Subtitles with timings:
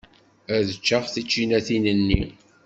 [0.55, 2.23] Ad ččeɣ tičinatin-nni.